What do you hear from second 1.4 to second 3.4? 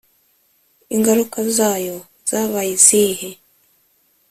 zayo zabaye izihe?